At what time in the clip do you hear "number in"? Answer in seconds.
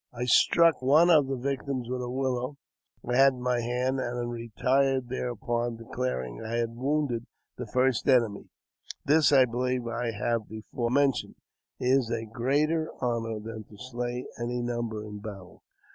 14.63-15.19